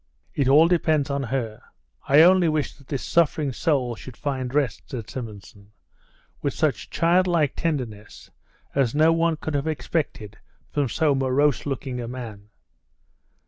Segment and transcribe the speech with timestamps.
[0.33, 1.61] "It all depends on her;
[2.07, 5.73] I only wish that this suffering soul should find rest," said Simonson,
[6.41, 8.31] with such childlike tenderness
[8.73, 10.39] as no one could have expected
[10.71, 12.49] from so morose looking a man.